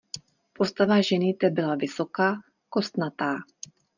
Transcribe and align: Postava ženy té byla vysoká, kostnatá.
Postava 0.53 1.01
ženy 1.01 1.33
té 1.33 1.49
byla 1.49 1.75
vysoká, 1.75 2.33
kostnatá. 2.69 3.35